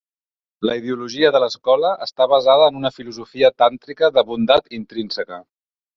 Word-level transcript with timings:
La 0.67 0.75
ideologia 0.79 1.31
de 1.35 1.41
l'escola 1.43 1.91
està 2.05 2.27
"basada 2.33 2.69
en 2.73 2.79
una 2.81 2.93
filosofia 2.97 3.53
tàntrica 3.65 4.11
de 4.17 4.25
bondat 4.31 4.77
intrínseca". 4.79 5.39